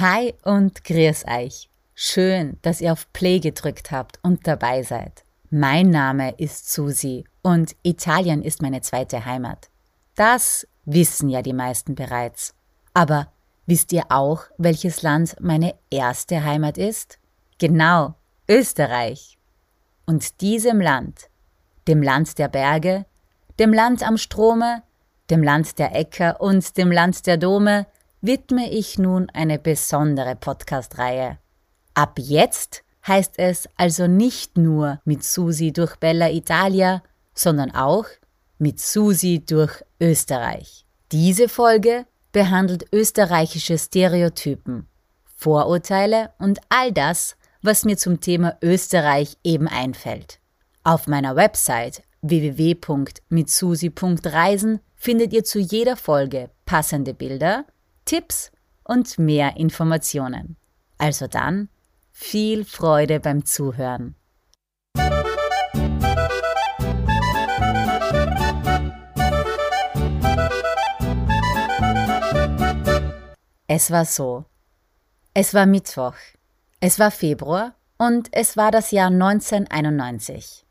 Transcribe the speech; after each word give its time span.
Hi 0.00 0.32
und 0.44 0.84
grüß 0.84 1.24
euch. 1.26 1.68
Schön, 1.92 2.56
dass 2.62 2.80
ihr 2.80 2.92
auf 2.92 3.12
Play 3.12 3.40
gedrückt 3.40 3.90
habt 3.90 4.20
und 4.22 4.46
dabei 4.46 4.84
seid. 4.84 5.24
Mein 5.50 5.90
Name 5.90 6.34
ist 6.38 6.72
Susi 6.72 7.24
und 7.42 7.74
Italien 7.82 8.40
ist 8.40 8.62
meine 8.62 8.80
zweite 8.80 9.24
Heimat. 9.24 9.70
Das 10.14 10.68
wissen 10.84 11.28
ja 11.28 11.42
die 11.42 11.52
meisten 11.52 11.96
bereits. 11.96 12.54
Aber 12.94 13.32
wisst 13.66 13.92
ihr 13.92 14.04
auch, 14.10 14.44
welches 14.56 15.02
Land 15.02 15.34
meine 15.40 15.74
erste 15.90 16.44
Heimat 16.44 16.78
ist? 16.78 17.18
Genau, 17.58 18.14
Österreich. 18.48 19.36
Und 20.06 20.40
diesem 20.42 20.80
Land, 20.80 21.28
dem 21.88 22.02
Land 22.02 22.38
der 22.38 22.46
Berge, 22.46 23.04
dem 23.58 23.72
Land 23.72 24.06
am 24.06 24.16
Strome, 24.16 24.84
dem 25.28 25.42
Land 25.42 25.76
der 25.80 25.96
Äcker 25.96 26.40
und 26.40 26.76
dem 26.76 26.92
Land 26.92 27.26
der 27.26 27.36
Dome, 27.36 27.86
widme 28.20 28.70
ich 28.70 28.98
nun 28.98 29.30
eine 29.30 29.58
besondere 29.58 30.36
Podcast-Reihe. 30.36 31.38
Ab 31.94 32.18
jetzt 32.18 32.82
heißt 33.06 33.38
es 33.38 33.68
also 33.76 34.06
nicht 34.06 34.56
nur 34.56 35.00
mit 35.04 35.24
Susi 35.24 35.72
durch 35.72 35.96
Bella 35.96 36.30
Italia, 36.30 37.02
sondern 37.34 37.70
auch 37.70 38.06
mit 38.58 38.80
Susi 38.80 39.44
durch 39.44 39.82
Österreich. 40.00 40.84
Diese 41.12 41.48
Folge 41.48 42.06
behandelt 42.32 42.86
österreichische 42.92 43.78
Stereotypen, 43.78 44.88
Vorurteile 45.24 46.32
und 46.38 46.60
all 46.68 46.92
das, 46.92 47.36
was 47.62 47.84
mir 47.84 47.96
zum 47.96 48.20
Thema 48.20 48.58
Österreich 48.62 49.38
eben 49.44 49.68
einfällt. 49.68 50.40
Auf 50.84 51.06
meiner 51.06 51.36
Website 51.36 52.02
www.mitsusi.reisen 52.22 54.80
findet 54.96 55.32
ihr 55.32 55.44
zu 55.44 55.60
jeder 55.60 55.96
Folge 55.96 56.50
passende 56.66 57.14
Bilder, 57.14 57.64
Tipps 58.08 58.50
und 58.84 59.18
mehr 59.18 59.58
Informationen. 59.58 60.56
Also 60.96 61.26
dann 61.26 61.68
viel 62.10 62.64
Freude 62.64 63.20
beim 63.20 63.44
Zuhören. 63.44 64.14
Es 73.66 73.90
war 73.90 74.06
so. 74.06 74.46
Es 75.34 75.52
war 75.52 75.66
Mittwoch. 75.66 76.14
Es 76.80 76.98
war 76.98 77.10
Februar 77.10 77.74
und 77.98 78.30
es 78.32 78.56
war 78.56 78.70
das 78.70 78.90
Jahr 78.90 79.08
1991. 79.10 80.64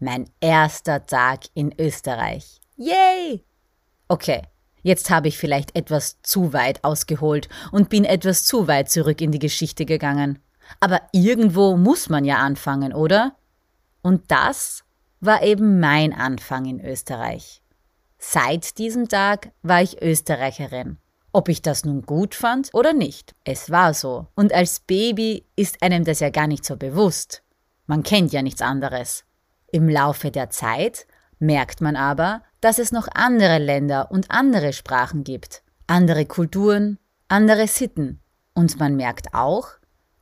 Mein 0.00 0.30
erster 0.40 1.04
Tag 1.04 1.40
in 1.52 1.78
Österreich. 1.78 2.62
Yay! 2.76 3.44
Okay, 4.08 4.40
Jetzt 4.82 5.10
habe 5.10 5.28
ich 5.28 5.38
vielleicht 5.38 5.76
etwas 5.76 6.20
zu 6.22 6.52
weit 6.52 6.82
ausgeholt 6.84 7.48
und 7.70 7.88
bin 7.88 8.04
etwas 8.04 8.44
zu 8.44 8.66
weit 8.68 8.90
zurück 8.90 9.20
in 9.20 9.30
die 9.30 9.38
Geschichte 9.38 9.86
gegangen. 9.86 10.38
Aber 10.80 11.00
irgendwo 11.12 11.76
muss 11.76 12.08
man 12.08 12.24
ja 12.24 12.38
anfangen, 12.38 12.92
oder? 12.92 13.36
Und 14.02 14.30
das 14.30 14.84
war 15.20 15.42
eben 15.42 15.78
mein 15.78 16.12
Anfang 16.12 16.64
in 16.66 16.84
Österreich. 16.84 17.62
Seit 18.18 18.78
diesem 18.78 19.08
Tag 19.08 19.52
war 19.62 19.82
ich 19.82 20.02
Österreicherin. 20.02 20.98
Ob 21.32 21.48
ich 21.48 21.62
das 21.62 21.84
nun 21.84 22.02
gut 22.02 22.34
fand 22.34 22.70
oder 22.74 22.92
nicht, 22.92 23.34
es 23.44 23.70
war 23.70 23.94
so. 23.94 24.26
Und 24.34 24.52
als 24.52 24.80
Baby 24.80 25.46
ist 25.56 25.82
einem 25.82 26.04
das 26.04 26.20
ja 26.20 26.30
gar 26.30 26.46
nicht 26.46 26.64
so 26.64 26.76
bewusst. 26.76 27.42
Man 27.86 28.02
kennt 28.02 28.32
ja 28.32 28.42
nichts 28.42 28.60
anderes. 28.60 29.24
Im 29.70 29.88
Laufe 29.88 30.30
der 30.30 30.50
Zeit 30.50 31.06
merkt 31.38 31.80
man 31.80 31.96
aber, 31.96 32.42
dass 32.62 32.78
es 32.78 32.92
noch 32.92 33.08
andere 33.12 33.58
Länder 33.58 34.10
und 34.10 34.30
andere 34.30 34.72
Sprachen 34.72 35.24
gibt, 35.24 35.62
andere 35.86 36.24
Kulturen, 36.24 36.98
andere 37.28 37.66
Sitten. 37.66 38.20
Und 38.54 38.78
man 38.78 38.96
merkt 38.96 39.34
auch, 39.34 39.68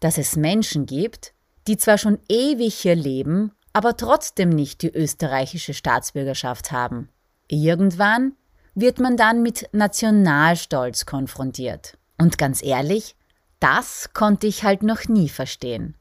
dass 0.01 0.19
es 0.19 0.35
Menschen 0.35 0.87
gibt, 0.87 1.35
die 1.69 1.77
zwar 1.77 1.99
schon 1.99 2.19
ewig 2.29 2.75
hier 2.75 2.97
leben, 2.97 3.53
aber 3.73 3.97
trotzdem 3.97 4.49
nicht 4.49 4.83
die 4.83 4.93
österreichische 4.93 5.75
Staatsbürgerschaft 5.75 6.73
haben. 6.73 7.11
Irgendwann 7.47 8.33
wird 8.75 8.99
man 8.99 9.17
dann 9.17 9.43
mit 9.43 9.69
Nationalstolz 9.73 11.05
konfrontiert. 11.05 11.99
Und 12.19 12.39
ganz 12.39 12.63
ehrlich, 12.63 13.17
das 13.59 14.15
konnte 14.15 14.47
ich 14.47 14.65
halt 14.65 14.83
noch 14.83 15.09
nie 15.09 15.29
verstehen. 15.29 15.97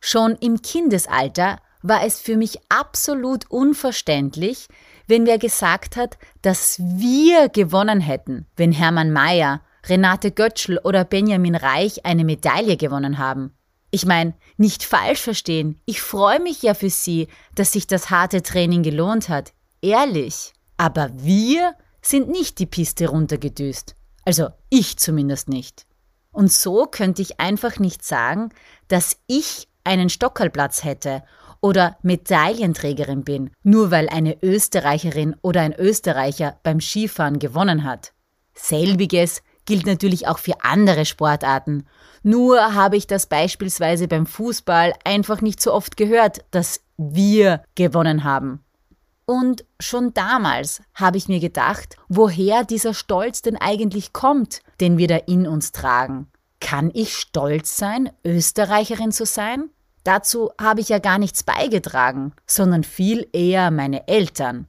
Schon 0.00 0.36
im 0.36 0.60
Kindesalter 0.60 1.58
war 1.82 2.04
es 2.04 2.20
für 2.20 2.36
mich 2.36 2.58
absolut 2.68 3.50
unverständlich, 3.50 4.68
wenn 5.08 5.26
wer 5.26 5.38
gesagt 5.38 5.96
hat, 5.96 6.18
dass 6.42 6.78
wir 6.78 7.48
gewonnen 7.48 8.00
hätten, 8.00 8.46
wenn 8.56 8.72
Hermann 8.72 9.10
Mayer, 9.10 9.62
Renate 9.86 10.30
Götschel 10.30 10.78
oder 10.78 11.04
Benjamin 11.04 11.54
Reich 11.54 12.04
eine 12.04 12.24
Medaille 12.24 12.76
gewonnen 12.76 13.18
haben. 13.18 13.54
Ich 13.90 14.04
meine, 14.04 14.34
nicht 14.58 14.84
falsch 14.84 15.20
verstehen, 15.20 15.80
ich 15.86 16.02
freue 16.02 16.40
mich 16.40 16.62
ja 16.62 16.74
für 16.74 16.90
sie, 16.90 17.28
dass 17.54 17.72
sich 17.72 17.86
das 17.86 18.10
harte 18.10 18.42
Training 18.42 18.82
gelohnt 18.82 19.28
hat. 19.28 19.54
Ehrlich. 19.80 20.52
Aber 20.76 21.10
wir 21.14 21.74
sind 22.02 22.28
nicht 22.28 22.58
die 22.58 22.66
Piste 22.66 23.08
runtergedüst. 23.08 23.94
Also 24.24 24.48
ich 24.68 24.98
zumindest 24.98 25.48
nicht. 25.48 25.86
Und 26.32 26.52
so 26.52 26.84
könnte 26.84 27.22
ich 27.22 27.40
einfach 27.40 27.78
nicht 27.78 28.04
sagen, 28.04 28.50
dass 28.88 29.16
ich 29.26 29.68
einen 29.84 30.10
Stockerlplatz 30.10 30.84
hätte 30.84 31.22
oder 31.60 31.96
Medaillenträgerin 32.02 33.24
bin, 33.24 33.50
nur 33.62 33.90
weil 33.90 34.08
eine 34.08 34.42
Österreicherin 34.42 35.36
oder 35.42 35.60
ein 35.62 35.74
Österreicher 35.74 36.58
beim 36.62 36.80
Skifahren 36.80 37.38
gewonnen 37.38 37.84
hat. 37.84 38.12
Selbiges 38.54 39.42
gilt 39.64 39.86
natürlich 39.86 40.26
auch 40.26 40.38
für 40.38 40.64
andere 40.64 41.04
Sportarten. 41.04 41.86
Nur 42.22 42.74
habe 42.74 42.96
ich 42.96 43.06
das 43.06 43.26
beispielsweise 43.26 44.08
beim 44.08 44.26
Fußball 44.26 44.94
einfach 45.04 45.40
nicht 45.40 45.60
so 45.60 45.72
oft 45.72 45.96
gehört, 45.96 46.44
dass 46.50 46.80
wir 46.96 47.62
gewonnen 47.74 48.24
haben. 48.24 48.64
Und 49.26 49.66
schon 49.78 50.14
damals 50.14 50.80
habe 50.94 51.18
ich 51.18 51.28
mir 51.28 51.38
gedacht, 51.38 51.96
woher 52.08 52.64
dieser 52.64 52.94
Stolz 52.94 53.42
denn 53.42 53.56
eigentlich 53.58 54.14
kommt, 54.14 54.62
den 54.80 54.96
wir 54.96 55.06
da 55.06 55.16
in 55.16 55.46
uns 55.46 55.70
tragen. 55.70 56.28
Kann 56.60 56.90
ich 56.94 57.14
stolz 57.14 57.76
sein, 57.76 58.10
Österreicherin 58.24 59.12
zu 59.12 59.26
sein? 59.26 59.68
Dazu 60.08 60.52
habe 60.58 60.80
ich 60.80 60.88
ja 60.88 61.00
gar 61.00 61.18
nichts 61.18 61.42
beigetragen, 61.42 62.32
sondern 62.46 62.82
viel 62.82 63.28
eher 63.34 63.70
meine 63.70 64.08
Eltern. 64.08 64.66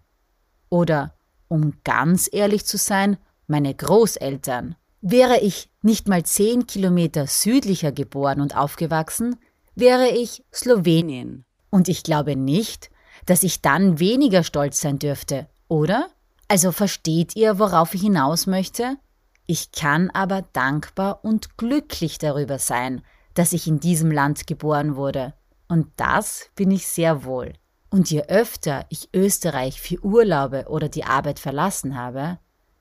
Oder, 0.67 1.13
um 1.47 1.75
ganz 1.85 2.29
ehrlich 2.29 2.65
zu 2.65 2.77
sein, 2.77 3.15
meine 3.47 3.73
Großeltern. 3.73 4.75
Wäre 4.99 5.39
ich 5.39 5.69
nicht 5.81 6.09
mal 6.09 6.23
zehn 6.23 6.67
Kilometer 6.67 7.25
südlicher 7.25 7.93
geboren 7.93 8.41
und 8.41 8.57
aufgewachsen, 8.57 9.37
wäre 9.75 10.09
ich 10.09 10.43
Slowenien. 10.53 11.45
Und 11.69 11.87
ich 11.87 12.03
glaube 12.03 12.35
nicht, 12.35 12.89
dass 13.25 13.43
ich 13.43 13.61
dann 13.61 13.97
weniger 13.97 14.43
stolz 14.43 14.81
sein 14.81 14.99
dürfte, 14.99 15.47
oder? 15.69 16.09
Also 16.49 16.73
versteht 16.73 17.37
ihr, 17.37 17.59
worauf 17.59 17.93
ich 17.93 18.01
hinaus 18.01 18.45
möchte? 18.45 18.97
Ich 19.45 19.71
kann 19.71 20.09
aber 20.09 20.41
dankbar 20.51 21.23
und 21.23 21.55
glücklich 21.55 22.17
darüber 22.17 22.59
sein, 22.59 23.03
dass 23.39 23.53
ich 23.53 23.67
in 23.67 23.79
diesem 23.79 24.11
Land 24.11 24.47
geboren 24.47 24.97
wurde. 24.97 25.33
Und 25.69 25.87
das 25.95 26.49
bin 26.55 26.71
ich 26.71 26.89
sehr 26.89 27.23
wohl. 27.23 27.53
Und 27.89 28.11
je 28.11 28.23
öfter 28.23 28.85
ich 28.89 29.07
Österreich 29.13 29.79
für 29.79 30.03
Urlaube 30.03 30.65
oder 30.67 30.89
die 30.89 31.05
Arbeit 31.05 31.39
verlassen 31.39 31.95
habe, 31.95 32.37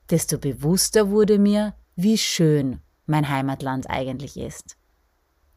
desto 0.09 0.37
bewusster 0.37 1.11
wurde 1.11 1.39
mir, 1.39 1.75
wie 1.95 2.17
schön 2.17 2.81
mein 3.05 3.29
Heimatland 3.29 3.89
eigentlich 3.89 4.35
ist. 4.35 4.75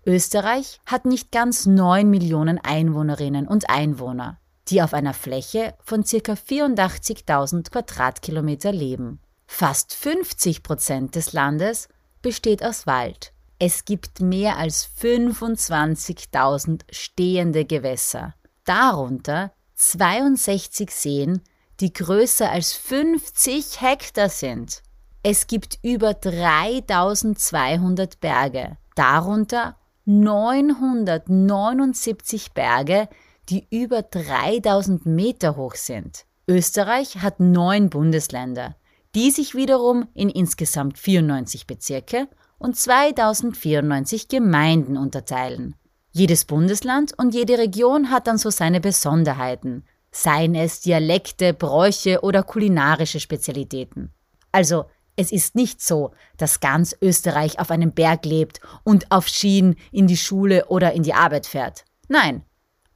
Österreich 0.06 0.80
hat 0.86 1.04
nicht 1.04 1.32
ganz 1.32 1.66
neun 1.66 2.08
Millionen 2.08 2.60
Einwohnerinnen 2.60 3.48
und 3.48 3.70
Einwohner, 3.70 4.38
die 4.68 4.82
auf 4.82 4.94
einer 4.94 5.14
Fläche 5.14 5.74
von 5.80 6.04
ca. 6.04 6.34
84.000 6.34 7.72
Quadratkilometer 7.72 8.70
leben. 8.70 9.18
Fast 9.48 9.96
50 9.96 10.62
Prozent 10.62 11.16
des 11.16 11.32
Landes 11.32 11.88
besteht 12.22 12.64
aus 12.64 12.86
Wald 12.86 13.31
es 13.64 13.84
gibt 13.84 14.18
mehr 14.18 14.58
als 14.58 14.88
25.000 15.00 16.80
stehende 16.90 17.64
Gewässer, 17.64 18.34
darunter 18.64 19.52
62 19.76 20.90
Seen, 20.90 21.42
die 21.78 21.92
größer 21.92 22.50
als 22.50 22.72
50 22.72 23.80
Hektar 23.80 24.30
sind. 24.30 24.82
Es 25.22 25.46
gibt 25.46 25.78
über 25.84 26.12
3200 26.12 28.18
Berge, 28.18 28.78
darunter 28.96 29.76
979 30.06 32.54
Berge, 32.54 33.08
die 33.48 33.68
über 33.70 34.02
3000 34.02 35.06
Meter 35.06 35.54
hoch 35.54 35.76
sind. 35.76 36.24
Österreich 36.48 37.18
hat 37.18 37.38
neun 37.38 37.90
Bundesländer, 37.90 38.74
die 39.14 39.30
sich 39.30 39.54
wiederum 39.54 40.08
in 40.14 40.30
insgesamt 40.30 40.98
94 40.98 41.68
Bezirke 41.68 42.26
und 42.62 42.76
2094 42.76 44.28
Gemeinden 44.28 44.96
unterteilen. 44.96 45.74
Jedes 46.12 46.44
Bundesland 46.44 47.12
und 47.18 47.34
jede 47.34 47.58
Region 47.58 48.10
hat 48.10 48.26
dann 48.26 48.38
so 48.38 48.50
seine 48.50 48.80
Besonderheiten, 48.80 49.84
seien 50.10 50.54
es 50.54 50.80
Dialekte, 50.80 51.54
Bräuche 51.54 52.20
oder 52.22 52.42
kulinarische 52.42 53.18
Spezialitäten. 53.18 54.12
Also 54.52 54.84
Es 55.14 55.30
ist 55.30 55.54
nicht 55.54 55.82
so, 55.82 56.12
dass 56.38 56.60
ganz 56.60 56.96
Österreich 57.02 57.58
auf 57.58 57.70
einem 57.70 57.92
Berg 57.92 58.24
lebt 58.24 58.60
und 58.82 59.10
auf 59.10 59.28
Skien 59.28 59.76
in 59.90 60.06
die 60.06 60.16
Schule 60.16 60.66
oder 60.68 60.94
in 60.94 61.02
die 61.02 61.12
Arbeit 61.12 61.46
fährt. 61.46 61.84
Nein, 62.08 62.44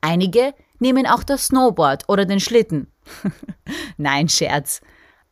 einige 0.00 0.54
nehmen 0.78 1.06
auch 1.06 1.22
das 1.22 1.46
Snowboard 1.46 2.08
oder 2.08 2.24
den 2.24 2.40
Schlitten. 2.40 2.90
Nein, 3.98 4.30
Scherz. 4.30 4.80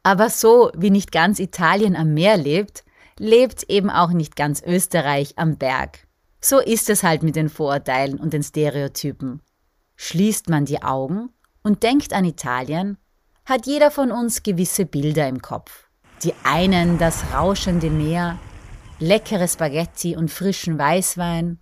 Aber 0.02 0.28
so 0.28 0.70
wie 0.76 0.90
nicht 0.90 1.10
ganz 1.10 1.38
Italien 1.38 1.96
am 1.96 2.12
Meer 2.12 2.36
lebt, 2.36 2.83
lebt 3.18 3.64
eben 3.64 3.90
auch 3.90 4.10
nicht 4.10 4.36
ganz 4.36 4.62
Österreich 4.62 5.34
am 5.36 5.56
Berg. 5.56 6.06
So 6.40 6.58
ist 6.58 6.90
es 6.90 7.02
halt 7.02 7.22
mit 7.22 7.36
den 7.36 7.48
Vorurteilen 7.48 8.18
und 8.18 8.32
den 8.32 8.42
Stereotypen. 8.42 9.40
Schließt 9.96 10.48
man 10.48 10.64
die 10.64 10.82
Augen 10.82 11.30
und 11.62 11.82
denkt 11.82 12.12
an 12.12 12.24
Italien, 12.24 12.98
hat 13.46 13.66
jeder 13.66 13.90
von 13.90 14.10
uns 14.10 14.42
gewisse 14.42 14.86
Bilder 14.86 15.28
im 15.28 15.40
Kopf. 15.40 15.88
Die 16.22 16.34
einen 16.44 16.98
das 16.98 17.22
rauschende 17.32 17.90
Meer, 17.90 18.38
leckere 18.98 19.48
Spaghetti 19.48 20.16
und 20.16 20.30
frischen 20.30 20.78
Weißwein 20.78 21.58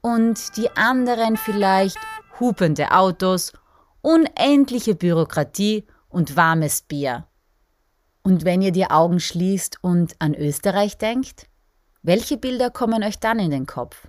und 0.00 0.56
die 0.56 0.70
anderen 0.76 1.36
vielleicht 1.36 1.98
hupende 2.38 2.90
Autos, 2.92 3.52
unendliche 4.00 4.94
Bürokratie 4.94 5.86
und 6.08 6.36
warmes 6.36 6.82
Bier. 6.82 7.26
Und 8.22 8.44
wenn 8.44 8.62
ihr 8.62 8.72
die 8.72 8.88
Augen 8.88 9.18
schließt 9.18 9.78
und 9.82 10.14
an 10.20 10.34
Österreich 10.34 10.96
denkt, 10.96 11.46
welche 12.02 12.36
Bilder 12.36 12.70
kommen 12.70 13.02
euch 13.02 13.18
dann 13.18 13.38
in 13.38 13.50
den 13.50 13.66
Kopf? 13.66 14.08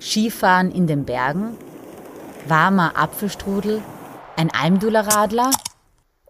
Skifahren 0.00 0.70
in 0.70 0.86
den 0.86 1.04
Bergen? 1.04 1.56
Warmer 2.46 2.96
Apfelstrudel? 2.96 3.82
Ein 4.36 4.50
Almdulleradler? 4.50 5.50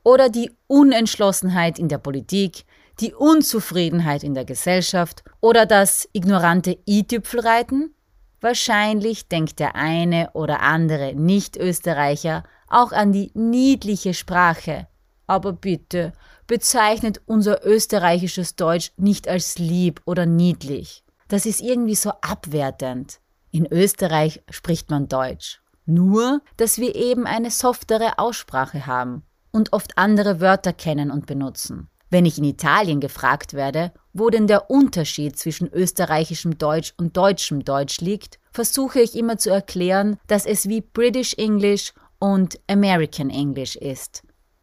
Oder 0.04 0.30
die 0.30 0.50
Unentschlossenheit 0.66 1.78
in 1.78 1.88
der 1.88 1.98
Politik, 1.98 2.64
die 3.00 3.14
Unzufriedenheit 3.14 4.24
in 4.24 4.34
der 4.34 4.44
Gesellschaft 4.44 5.22
oder 5.40 5.66
das 5.66 6.08
ignorante 6.12 6.78
i-Tüpfelreiten? 6.88 7.94
Wahrscheinlich 8.40 9.28
denkt 9.28 9.60
der 9.60 9.76
eine 9.76 10.30
oder 10.32 10.60
andere 10.60 11.14
Nicht-Österreicher 11.14 12.42
auch 12.68 12.90
an 12.90 13.12
die 13.12 13.30
niedliche 13.34 14.14
Sprache. 14.14 14.88
Aber 15.26 15.52
bitte, 15.52 16.12
bezeichnet 16.52 17.22
unser 17.24 17.64
österreichisches 17.64 18.56
Deutsch 18.56 18.92
nicht 18.98 19.26
als 19.26 19.56
lieb 19.56 20.02
oder 20.04 20.26
niedlich. 20.26 21.02
Das 21.28 21.46
ist 21.46 21.62
irgendwie 21.62 21.94
so 21.94 22.10
abwertend. 22.20 23.20
In 23.50 23.64
Österreich 23.64 24.42
spricht 24.50 24.90
man 24.90 25.08
Deutsch. 25.08 25.62
Nur, 25.86 26.42
dass 26.58 26.76
wir 26.76 26.94
eben 26.94 27.26
eine 27.26 27.50
softere 27.50 28.18
Aussprache 28.18 28.86
haben 28.86 29.22
und 29.50 29.72
oft 29.72 29.96
andere 29.96 30.42
Wörter 30.42 30.74
kennen 30.74 31.10
und 31.10 31.24
benutzen. 31.24 31.88
Wenn 32.10 32.26
ich 32.26 32.36
in 32.36 32.44
Italien 32.44 33.00
gefragt 33.00 33.54
werde, 33.54 33.90
wo 34.12 34.28
denn 34.28 34.46
der 34.46 34.68
Unterschied 34.68 35.38
zwischen 35.38 35.72
österreichischem 35.72 36.58
Deutsch 36.58 36.92
und 36.98 37.16
deutschem 37.16 37.64
Deutsch 37.64 38.02
liegt, 38.02 38.38
versuche 38.50 39.00
ich 39.00 39.16
immer 39.16 39.38
zu 39.38 39.48
erklären, 39.48 40.18
dass 40.26 40.44
es 40.44 40.68
wie 40.68 40.82
British 40.82 41.32
English 41.38 41.94
und 42.18 42.60
American 42.68 43.30
English 43.30 43.74
ist. 43.74 44.22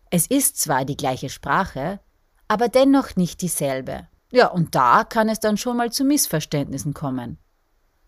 Es 0.09 0.27
ist 0.27 0.57
zwar 0.57 0.85
die 0.85 0.97
gleiche 0.97 1.29
Sprache, 1.29 1.99
aber 2.47 2.67
dennoch 2.67 3.15
nicht 3.15 3.41
dieselbe. 3.41 4.07
Ja, 4.31 4.47
und 4.47 4.75
da 4.75 5.03
kann 5.03 5.29
es 5.29 5.39
dann 5.39 5.57
schon 5.57 5.77
mal 5.77 5.91
zu 5.91 6.03
Missverständnissen 6.03 6.93
kommen. 6.93 7.37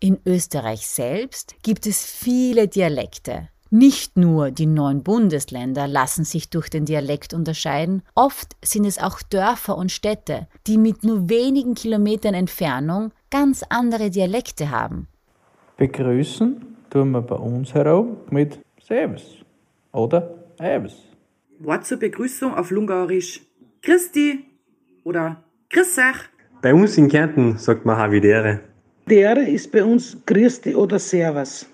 In 0.00 0.18
Österreich 0.26 0.88
selbst 0.88 1.54
gibt 1.62 1.86
es 1.86 2.04
viele 2.04 2.66
Dialekte. 2.66 3.48
Nicht 3.70 4.18
nur 4.18 4.50
die 4.50 4.66
neun 4.66 5.02
Bundesländer 5.02 5.88
lassen 5.88 6.24
sich 6.24 6.50
durch 6.50 6.68
den 6.68 6.84
Dialekt 6.84 7.32
unterscheiden, 7.32 8.02
oft 8.14 8.56
sind 8.62 8.84
es 8.84 8.98
auch 8.98 9.22
Dörfer 9.22 9.78
und 9.78 9.90
Städte, 9.90 10.46
die 10.66 10.76
mit 10.76 11.04
nur 11.04 11.30
wenigen 11.30 11.74
Kilometern 11.74 12.34
Entfernung 12.34 13.12
ganz 13.30 13.64
andere 13.70 14.10
Dialekte 14.10 14.70
haben. 14.70 15.08
Begrüßen 15.78 16.66
tun 16.90 17.12
wir 17.12 17.22
bei 17.22 17.36
uns 17.36 17.72
herum 17.72 18.18
mit 18.28 18.58
Servus 18.86 19.38
oder 19.92 20.34
Eves. 20.58 21.11
Wort 21.64 21.86
zur 21.86 21.98
Begrüßung 21.98 22.54
auf 22.54 22.70
Lungarisch 22.70 23.40
Christi 23.82 24.44
oder 25.04 25.44
Grissach. 25.70 26.24
Bei 26.60 26.74
uns 26.74 26.98
in 26.98 27.08
Kärnten 27.08 27.56
sagt 27.56 27.84
man 27.84 27.96
Havidere. 27.96 28.60
Dere 29.08 29.42
ist 29.42 29.70
bei 29.70 29.84
uns 29.84 30.16
Christi 30.26 30.74
oder 30.74 30.98
Servus. 30.98 31.66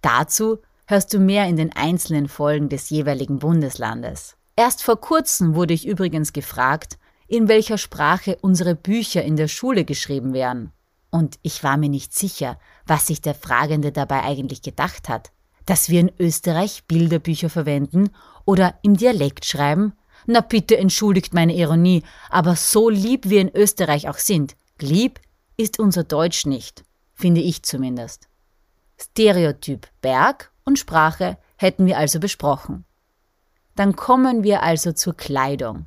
Dazu 0.00 0.58
hörst 0.86 1.12
du 1.12 1.18
mehr 1.18 1.46
in 1.46 1.56
den 1.56 1.72
einzelnen 1.74 2.28
Folgen 2.28 2.68
des 2.68 2.90
jeweiligen 2.90 3.38
Bundeslandes. 3.38 4.36
Erst 4.56 4.82
vor 4.82 5.00
kurzem 5.00 5.54
wurde 5.54 5.74
ich 5.74 5.86
übrigens 5.86 6.32
gefragt, 6.32 6.98
in 7.26 7.48
welcher 7.48 7.78
Sprache 7.78 8.36
unsere 8.42 8.74
Bücher 8.74 9.24
in 9.24 9.36
der 9.36 9.48
Schule 9.48 9.84
geschrieben 9.84 10.34
werden. 10.34 10.72
Und 11.10 11.38
ich 11.42 11.64
war 11.64 11.76
mir 11.76 11.88
nicht 11.88 12.14
sicher, 12.14 12.58
was 12.86 13.06
sich 13.06 13.20
der 13.20 13.34
Fragende 13.34 13.90
dabei 13.90 14.22
eigentlich 14.22 14.62
gedacht 14.62 15.08
hat. 15.08 15.32
Dass 15.66 15.88
wir 15.88 16.00
in 16.00 16.12
Österreich 16.18 16.84
Bilderbücher 16.86 17.50
verwenden 17.50 18.10
oder 18.44 18.78
im 18.82 18.96
Dialekt 18.96 19.44
schreiben? 19.44 19.92
Na 20.26 20.40
bitte 20.40 20.76
entschuldigt 20.76 21.34
meine 21.34 21.54
Ironie, 21.54 22.02
aber 22.30 22.56
so 22.56 22.88
lieb 22.88 23.28
wir 23.28 23.40
in 23.40 23.54
Österreich 23.54 24.08
auch 24.08 24.18
sind, 24.18 24.56
lieb 24.80 25.20
ist 25.56 25.78
unser 25.78 26.04
Deutsch 26.04 26.46
nicht, 26.46 26.84
finde 27.14 27.40
ich 27.40 27.62
zumindest. 27.62 28.28
Stereotyp 29.00 29.88
Berg 30.00 30.52
und 30.64 30.78
Sprache 30.78 31.38
hätten 31.56 31.86
wir 31.86 31.98
also 31.98 32.20
besprochen. 32.20 32.84
Dann 33.74 33.96
kommen 33.96 34.44
wir 34.44 34.62
also 34.62 34.92
zur 34.92 35.16
Kleidung. 35.16 35.86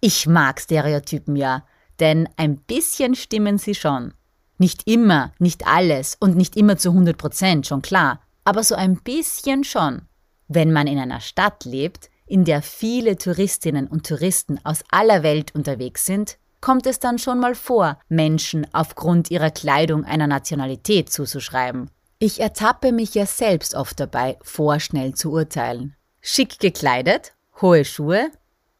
Ich 0.00 0.26
mag 0.26 0.60
Stereotypen 0.60 1.36
ja, 1.36 1.64
denn 2.00 2.28
ein 2.36 2.56
bisschen 2.56 3.14
stimmen 3.14 3.58
sie 3.58 3.74
schon. 3.74 4.14
Nicht 4.58 4.86
immer, 4.86 5.32
nicht 5.38 5.66
alles 5.66 6.16
und 6.20 6.36
nicht 6.36 6.56
immer 6.56 6.76
zu 6.76 6.90
100 6.90 7.16
Prozent, 7.16 7.66
schon 7.66 7.82
klar, 7.82 8.20
aber 8.44 8.64
so 8.64 8.74
ein 8.74 8.96
bisschen 8.96 9.64
schon. 9.64 10.02
Wenn 10.48 10.72
man 10.72 10.86
in 10.86 10.98
einer 10.98 11.20
Stadt 11.20 11.64
lebt, 11.64 12.10
in 12.26 12.44
der 12.44 12.62
viele 12.62 13.16
Touristinnen 13.16 13.86
und 13.86 14.06
Touristen 14.06 14.58
aus 14.64 14.80
aller 14.90 15.22
Welt 15.22 15.54
unterwegs 15.54 16.06
sind, 16.06 16.38
kommt 16.60 16.86
es 16.86 16.98
dann 16.98 17.18
schon 17.18 17.40
mal 17.40 17.54
vor, 17.54 17.98
Menschen 18.08 18.66
aufgrund 18.72 19.30
ihrer 19.30 19.50
Kleidung 19.50 20.04
einer 20.04 20.26
Nationalität 20.26 21.12
zuzuschreiben. 21.12 21.90
Ich 22.18 22.40
ertappe 22.40 22.92
mich 22.92 23.14
ja 23.14 23.26
selbst 23.26 23.74
oft 23.74 23.98
dabei, 23.98 24.38
vorschnell 24.42 25.14
zu 25.14 25.32
urteilen. 25.32 25.96
Schick 26.20 26.60
gekleidet, 26.60 27.32
hohe 27.60 27.84
Schuhe, 27.84 28.30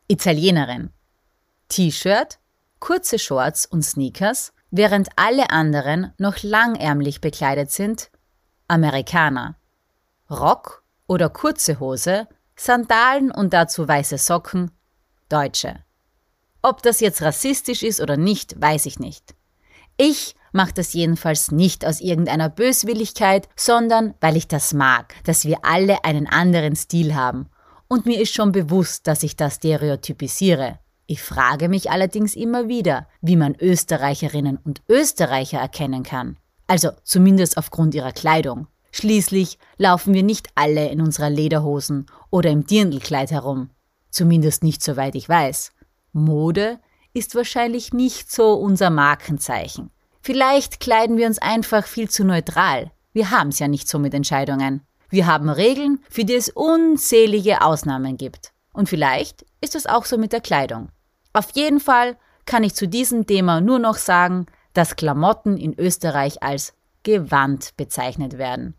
Italienerin. 0.07 0.91
T-Shirt, 1.69 2.39
kurze 2.79 3.19
Shorts 3.19 3.67
und 3.67 3.83
Sneakers, 3.83 4.53
während 4.71 5.09
alle 5.17 5.51
anderen 5.51 6.13
noch 6.19 6.43
langärmlich 6.43 7.21
bekleidet 7.21 7.73
sind, 7.73 8.11
Amerikaner. 8.73 9.57
Rock 10.31 10.83
oder 11.07 11.29
kurze 11.29 11.79
Hose, 11.79 12.27
Sandalen 12.57 13.31
und 13.31 13.53
dazu 13.53 13.87
weiße 13.87 14.17
Socken, 14.17 14.71
Deutsche. 15.29 15.81
Ob 16.63 16.83
das 16.83 17.01
jetzt 17.01 17.21
rassistisch 17.21 17.83
ist 17.83 18.01
oder 18.01 18.17
nicht, 18.17 18.59
weiß 18.59 18.87
ich 18.87 18.99
nicht. 18.99 19.35
Ich 19.99 20.35
mache 20.53 20.73
das 20.73 20.95
jedenfalls 20.95 21.51
nicht 21.51 21.85
aus 21.85 22.01
irgendeiner 22.01 22.49
Böswilligkeit, 22.49 23.47
sondern 23.57 24.15
weil 24.21 24.39
ich 24.39 24.49
das 24.49 24.73
mag, 24.73 25.17
dass 25.25 25.45
wir 25.45 25.59
alle 25.65 26.03
einen 26.05 26.27
anderen 26.27 26.75
Stil 26.75 27.15
haben. 27.15 27.51
Und 27.89 28.07
mir 28.07 28.19
ist 28.23 28.33
schon 28.33 28.53
bewusst, 28.53 29.07
dass 29.07 29.23
ich 29.23 29.37
das 29.37 29.57
stereotypisiere. 29.57 30.79
Ich 31.07 31.23
frage 31.23 31.69
mich 31.69 31.91
allerdings 31.91 32.35
immer 32.35 32.69
wieder, 32.69 33.07
wie 33.21 33.37
man 33.37 33.55
Österreicherinnen 33.55 34.57
und 34.57 34.81
Österreicher 34.89 35.59
erkennen 35.59 36.05
kann. 36.05 36.39
Also 36.73 36.93
zumindest 37.05 37.59
aufgrund 37.59 37.95
ihrer 37.95 38.13
Kleidung. 38.13 38.67
Schließlich 38.93 39.59
laufen 39.77 40.15
wir 40.15 40.23
nicht 40.23 40.49
alle 40.55 40.89
in 40.89 41.03
unserer 41.03 41.29
Lederhosen 41.29 42.07
oder 42.31 42.49
im 42.49 42.65
Dirndlkleid 42.65 43.31
herum. 43.31 43.69
Zumindest 44.09 44.63
nicht 44.63 44.83
soweit 44.83 45.15
ich 45.15 45.29
weiß. 45.29 45.73
Mode 46.15 46.79
ist 47.13 47.35
wahrscheinlich 47.35 47.93
nicht 47.93 48.33
so 48.33 48.55
unser 48.55 48.89
Markenzeichen. 48.89 49.91
Vielleicht 50.23 50.81
kleiden 50.81 51.19
wir 51.19 51.27
uns 51.27 51.37
einfach 51.37 51.85
viel 51.85 52.09
zu 52.09 52.25
neutral. 52.25 52.91
Wir 53.13 53.31
haben's 53.31 53.59
ja 53.59 53.69
nicht 53.69 53.87
so 53.87 53.99
mit 53.99 54.15
Entscheidungen. 54.15 54.81
Wir 55.11 55.27
haben 55.27 55.51
Regeln, 55.51 55.99
für 56.09 56.25
die 56.25 56.37
es 56.37 56.49
unzählige 56.49 57.61
Ausnahmen 57.61 58.17
gibt. 58.17 58.55
Und 58.73 58.89
vielleicht 58.89 59.45
ist 59.61 59.75
es 59.75 59.85
auch 59.85 60.07
so 60.07 60.17
mit 60.17 60.33
der 60.33 60.41
Kleidung. 60.41 60.89
Auf 61.35 61.51
jeden 61.53 61.81
Fall 61.81 62.17
kann 62.47 62.65
ich 62.65 62.75
zu 62.75 62.89
diesem 62.89 63.27
Thema 63.27 63.61
nur 63.61 63.79
noch 63.79 63.99
sagen, 63.99 64.47
dass 64.73 64.97
Klamotten 64.97 65.57
in 65.57 65.79
Österreich 65.79 66.43
als 66.43 66.75
Gewand 67.03 67.77
bezeichnet 67.77 68.39
werden. 68.39 68.75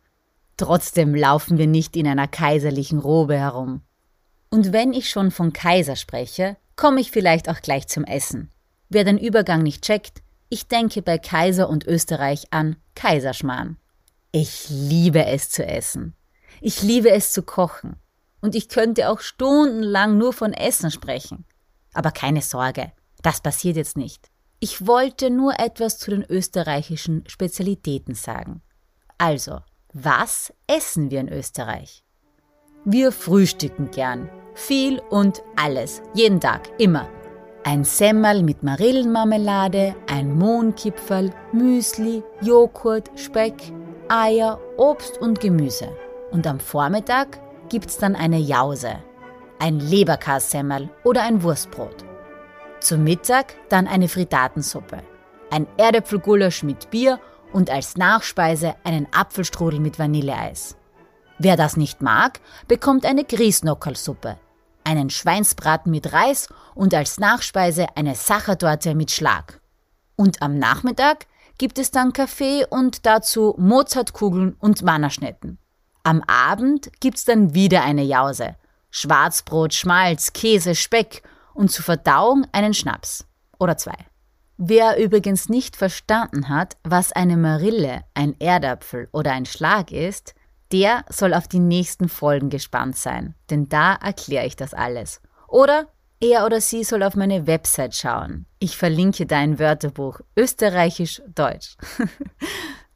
Trotzdem 0.57 1.15
laufen 1.15 1.57
wir 1.57 1.67
nicht 1.67 1.95
in 1.95 2.07
einer 2.07 2.27
kaiserlichen 2.27 2.99
Robe 2.99 3.37
herum. 3.37 3.81
Und 4.49 4.71
wenn 4.71 4.93
ich 4.93 5.09
schon 5.09 5.31
von 5.31 5.51
Kaiser 5.51 5.95
spreche, 5.95 6.57
komme 6.75 7.01
ich 7.01 7.11
vielleicht 7.11 7.49
auch 7.49 7.61
gleich 7.61 7.87
zum 7.87 8.03
Essen. 8.03 8.51
Wer 8.89 9.03
den 9.03 9.17
Übergang 9.17 9.63
nicht 9.63 9.83
checkt, 9.83 10.21
ich 10.49 10.67
denke 10.67 11.01
bei 11.01 11.17
Kaiser 11.17 11.69
und 11.69 11.87
Österreich 11.87 12.45
an 12.51 12.75
Kaiserschmarrn. 12.95 13.77
Ich 14.31 14.67
liebe 14.69 15.25
es 15.25 15.49
zu 15.49 15.65
essen. 15.65 16.15
Ich 16.61 16.83
liebe 16.83 17.09
es 17.09 17.31
zu 17.31 17.41
kochen. 17.41 17.95
Und 18.41 18.55
ich 18.55 18.69
könnte 18.69 19.09
auch 19.09 19.19
stundenlang 19.19 20.17
nur 20.17 20.33
von 20.33 20.53
Essen 20.53 20.91
sprechen. 20.91 21.45
Aber 21.93 22.11
keine 22.11 22.41
Sorge, 22.41 22.91
das 23.21 23.41
passiert 23.41 23.77
jetzt 23.77 23.97
nicht. 23.97 24.29
Ich 24.63 24.87
wollte 24.87 25.29
nur 25.29 25.59
etwas 25.59 25.97
zu 25.97 26.09
den 26.09 26.23
österreichischen 26.23 27.25
Spezialitäten 27.27 28.15
sagen. 28.15 28.61
Also, 29.17 29.59
was 29.91 30.53
essen 30.67 31.11
wir 31.11 31.19
in 31.19 31.27
Österreich? 31.27 32.05
Wir 32.85 33.11
frühstücken 33.11 33.91
gern. 33.91 34.29
Viel 34.53 35.01
und 35.09 35.43
alles. 35.57 36.01
Jeden 36.13 36.39
Tag. 36.39 36.69
Immer. 36.77 37.09
Ein 37.65 37.83
Semmel 37.83 38.41
mit 38.41 38.63
Marillenmarmelade, 38.63 39.97
ein 40.07 40.33
Mohnkipferl, 40.37 41.33
Müsli, 41.51 42.23
Joghurt, 42.39 43.11
Speck, 43.19 43.73
Eier, 44.07 44.61
Obst 44.77 45.17
und 45.17 45.41
Gemüse. 45.41 45.89
Und 46.31 46.47
am 46.47 46.61
Vormittag 46.61 47.37
gibt's 47.67 47.97
dann 47.97 48.15
eine 48.15 48.39
Jause, 48.39 48.95
ein 49.59 49.81
Leberkassemmel 49.81 50.89
oder 51.03 51.23
ein 51.23 51.43
Wurstbrot. 51.43 52.12
Zum 52.83 53.05
Mittag 53.05 53.55
dann 53.69 53.87
eine 53.87 54.09
Frittatensuppe, 54.09 55.01
ein 55.49 55.67
Erdäpfelgulasch 55.77 56.63
mit 56.63 56.89
Bier 56.89 57.17
und 57.53 57.69
als 57.69 57.95
Nachspeise 57.95 58.75
einen 58.83 59.07
Apfelstrudel 59.13 59.79
mit 59.79 59.99
Vanilleeis. 59.99 60.75
Wer 61.39 61.55
das 61.55 61.77
nicht 61.77 62.01
mag, 62.01 62.41
bekommt 62.67 63.05
eine 63.05 63.23
Grießnockerlsuppe, 63.23 64.37
einen 64.83 65.09
Schweinsbraten 65.09 65.91
mit 65.91 66.11
Reis 66.11 66.49
und 66.75 66.93
als 66.93 67.21
Nachspeise 67.21 67.87
eine 67.95 68.15
Sachertorte 68.15 68.95
mit 68.95 69.11
Schlag. 69.11 69.61
Und 70.17 70.41
am 70.41 70.59
Nachmittag 70.59 71.27
gibt 71.57 71.79
es 71.79 71.89
dann 71.89 72.11
Kaffee 72.11 72.65
und 72.69 73.05
dazu 73.05 73.55
Mozartkugeln 73.57 74.57
und 74.59 74.81
Mannerschnetten. 74.81 75.57
Am 76.03 76.21
Abend 76.27 76.91
gibt's 76.99 77.23
dann 77.23 77.53
wieder 77.53 77.81
eine 77.81 78.03
Jause. 78.03 78.57
Schwarzbrot, 78.91 79.73
Schmalz, 79.73 80.33
Käse, 80.33 80.75
Speck 80.75 81.23
und 81.53 81.71
zur 81.71 81.85
Verdauung 81.85 82.45
einen 82.51 82.73
Schnaps. 82.73 83.25
Oder 83.59 83.77
zwei. 83.77 83.95
Wer 84.57 85.03
übrigens 85.03 85.49
nicht 85.49 85.75
verstanden 85.75 86.49
hat, 86.49 86.77
was 86.83 87.11
eine 87.11 87.37
Marille, 87.37 88.03
ein 88.13 88.35
Erdapfel 88.39 89.09
oder 89.11 89.31
ein 89.31 89.45
Schlag 89.45 89.91
ist, 89.91 90.35
der 90.71 91.05
soll 91.09 91.33
auf 91.33 91.47
die 91.47 91.59
nächsten 91.59 92.09
Folgen 92.09 92.49
gespannt 92.49 92.97
sein, 92.97 93.35
denn 93.49 93.69
da 93.69 93.93
erkläre 93.95 94.45
ich 94.45 94.55
das 94.55 94.73
alles. 94.73 95.21
Oder 95.47 95.87
er 96.19 96.45
oder 96.45 96.61
sie 96.61 96.83
soll 96.83 97.03
auf 97.03 97.15
meine 97.15 97.47
Website 97.47 97.95
schauen. 97.95 98.45
Ich 98.59 98.77
verlinke 98.77 99.25
da 99.25 99.37
ein 99.37 99.59
Wörterbuch 99.59 100.21
Österreichisch-Deutsch. 100.37 101.77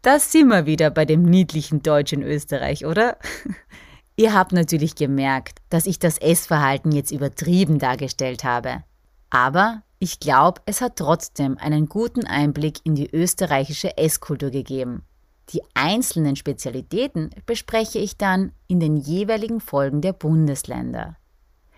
Da 0.04 0.20
sind 0.20 0.48
wir 0.48 0.66
wieder 0.66 0.90
bei 0.90 1.04
dem 1.04 1.24
niedlichen 1.24 1.84
Deutsch 1.84 2.14
in 2.14 2.22
Österreich, 2.22 2.86
oder? 2.86 3.18
Ihr 4.20 4.34
habt 4.34 4.52
natürlich 4.52 4.96
gemerkt, 4.96 5.60
dass 5.70 5.86
ich 5.86 6.00
das 6.00 6.18
Essverhalten 6.18 6.92
jetzt 6.92 7.12
übertrieben 7.12 7.78
dargestellt 7.78 8.44
habe. 8.44 8.84
Aber 9.30 9.84
ich 10.00 10.20
glaube, 10.20 10.62
es 10.66 10.82
hat 10.82 10.96
trotzdem 10.96 11.60
einen 11.60 11.88
guten 11.88 12.26
Einblick 12.26 12.80
in 12.84 12.96
die 12.96 13.14
österreichische 13.14 13.96
Esskultur 13.96 14.50
gegeben. 14.50 15.04
Die 15.50 15.62
einzelnen 15.76 16.36
Spezialitäten 16.36 17.30
bespreche 17.46 18.00
ich 18.00 18.18
dann 18.18 18.54
in 18.68 18.80
den 18.80 18.98
jeweiligen 18.98 19.60
Folgen 19.60 20.02
der 20.02 20.14
Bundesländer. 20.14 21.16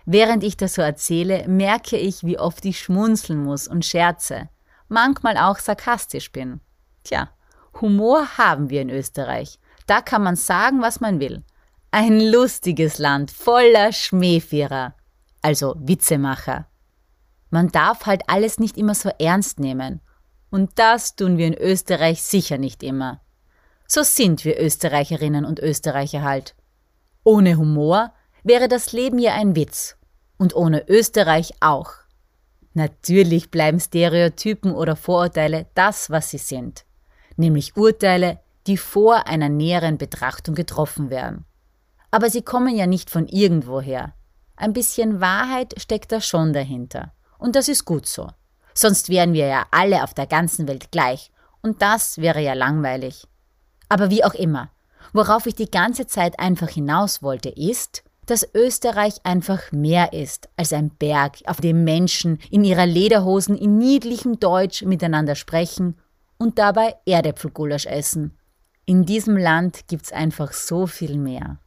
Während 0.06 0.42
ich 0.42 0.56
das 0.56 0.74
so 0.74 0.82
erzähle, 0.82 1.46
merke 1.46 1.98
ich, 1.98 2.24
wie 2.24 2.38
oft 2.38 2.64
ich 2.64 2.80
schmunzeln 2.80 3.44
muss 3.44 3.68
und 3.68 3.84
scherze, 3.84 4.48
manchmal 4.88 5.36
auch 5.36 5.58
sarkastisch 5.58 6.32
bin. 6.32 6.60
Tja, 7.04 7.28
Humor 7.80 8.38
haben 8.38 8.70
wir 8.70 8.80
in 8.80 8.90
Österreich. 8.90 9.58
Da 9.86 10.00
kann 10.00 10.22
man 10.22 10.36
sagen, 10.36 10.80
was 10.80 11.00
man 11.00 11.20
will. 11.20 11.44
Ein 11.92 12.20
lustiges 12.20 12.98
Land 12.98 13.32
voller 13.32 13.92
Schmähvierer, 13.92 14.94
also 15.42 15.74
Witzemacher. 15.76 16.68
Man 17.50 17.72
darf 17.72 18.06
halt 18.06 18.22
alles 18.28 18.60
nicht 18.60 18.78
immer 18.78 18.94
so 18.94 19.10
ernst 19.18 19.58
nehmen. 19.58 20.00
Und 20.50 20.78
das 20.78 21.16
tun 21.16 21.36
wir 21.36 21.48
in 21.48 21.54
Österreich 21.54 22.22
sicher 22.22 22.58
nicht 22.58 22.84
immer. 22.84 23.20
So 23.88 24.04
sind 24.04 24.44
wir 24.44 24.60
Österreicherinnen 24.60 25.44
und 25.44 25.58
Österreicher 25.58 26.22
halt. 26.22 26.54
Ohne 27.24 27.56
Humor 27.56 28.12
wäre 28.44 28.68
das 28.68 28.92
Leben 28.92 29.18
ja 29.18 29.34
ein 29.34 29.56
Witz. 29.56 29.96
Und 30.38 30.54
ohne 30.54 30.88
Österreich 30.88 31.54
auch. 31.58 31.90
Natürlich 32.72 33.50
bleiben 33.50 33.80
Stereotypen 33.80 34.76
oder 34.76 34.94
Vorurteile 34.94 35.66
das, 35.74 36.08
was 36.08 36.30
sie 36.30 36.38
sind. 36.38 36.84
Nämlich 37.36 37.76
Urteile, 37.76 38.38
die 38.68 38.76
vor 38.76 39.26
einer 39.26 39.48
näheren 39.48 39.98
Betrachtung 39.98 40.54
getroffen 40.54 41.10
werden. 41.10 41.46
Aber 42.10 42.30
sie 42.30 42.42
kommen 42.42 42.76
ja 42.76 42.86
nicht 42.86 43.10
von 43.10 43.26
irgendwoher. 43.28 44.14
Ein 44.56 44.72
bisschen 44.72 45.20
Wahrheit 45.20 45.74
steckt 45.78 46.12
da 46.12 46.20
schon 46.20 46.52
dahinter. 46.52 47.12
Und 47.38 47.56
das 47.56 47.68
ist 47.68 47.84
gut 47.84 48.06
so. 48.06 48.28
Sonst 48.74 49.08
wären 49.08 49.32
wir 49.32 49.46
ja 49.46 49.66
alle 49.70 50.02
auf 50.02 50.14
der 50.14 50.26
ganzen 50.26 50.68
Welt 50.68 50.90
gleich. 50.90 51.30
Und 51.62 51.82
das 51.82 52.18
wäre 52.18 52.40
ja 52.40 52.54
langweilig. 52.54 53.26
Aber 53.88 54.10
wie 54.10 54.24
auch 54.24 54.34
immer, 54.34 54.70
worauf 55.12 55.46
ich 55.46 55.54
die 55.54 55.70
ganze 55.70 56.06
Zeit 56.06 56.38
einfach 56.38 56.68
hinaus 56.68 57.22
wollte, 57.22 57.48
ist, 57.48 58.02
dass 58.26 58.48
Österreich 58.54 59.16
einfach 59.24 59.72
mehr 59.72 60.12
ist 60.12 60.48
als 60.56 60.72
ein 60.72 60.90
Berg, 60.90 61.38
auf 61.46 61.60
dem 61.60 61.82
Menschen 61.82 62.38
in 62.50 62.64
ihrer 62.64 62.86
Lederhosen 62.86 63.56
in 63.56 63.76
niedlichem 63.76 64.38
Deutsch 64.38 64.82
miteinander 64.82 65.34
sprechen 65.34 65.98
und 66.38 66.58
dabei 66.58 66.94
Erdäpfelgulasch 67.06 67.86
essen. 67.86 68.38
In 68.86 69.04
diesem 69.04 69.36
Land 69.36 69.88
gibt's 69.88 70.12
einfach 70.12 70.52
so 70.52 70.86
viel 70.86 71.18
mehr. 71.18 71.58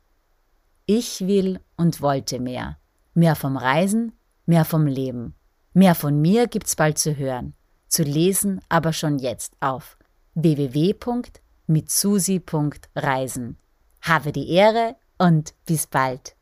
Ich 0.86 1.28
will 1.28 1.60
und 1.78 2.02
wollte 2.02 2.40
mehr. 2.40 2.78
Mehr 3.14 3.36
vom 3.36 3.56
Reisen, 3.56 4.14
mehr 4.46 4.66
vom 4.66 4.86
Leben. 4.86 5.36
Mehr 5.74 5.96
von 5.96 6.22
mir 6.22 6.48
gibt's 6.48 6.76
bald 6.76 6.98
zu 6.98 7.16
hören, 7.16 7.54
zu 7.88 8.04
lesen 8.04 8.62
aber 8.70 8.94
schon 8.94 9.18
jetzt 9.18 9.56
auf 9.60 9.98
www 10.36 10.94
mit 11.68 11.90
susi.reisen. 11.90 13.58
Habe 14.02 14.32
die 14.32 14.50
Ehre 14.50 14.96
und 15.18 15.54
bis 15.66 15.88
bald. 15.88 16.36